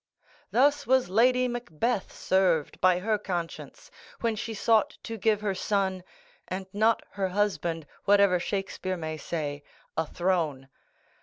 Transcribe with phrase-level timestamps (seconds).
[0.49, 6.03] Thus was Lady Macbeth served by her conscience, when she sought to give her son,
[6.47, 9.61] and not her husband (whatever Shakespeare may say),
[9.95, 10.69] a throne.